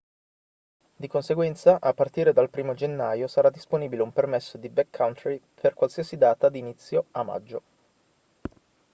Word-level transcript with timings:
di 0.95 1.07
conseguenza 1.07 1.77
a 1.79 1.93
partire 1.93 2.33
dal 2.33 2.49
1° 2.51 2.73
gennaio 2.73 3.27
sarà 3.27 3.51
disponibile 3.51 4.01
un 4.01 4.11
permesso 4.11 4.57
di 4.57 4.67
backcountry 4.67 5.39
per 5.53 5.75
qualsiasi 5.75 6.17
data 6.17 6.49
d'inizio 6.49 7.05
a 7.11 7.21
maggio 7.21 7.61